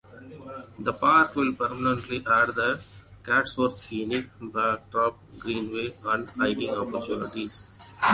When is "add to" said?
2.25-2.81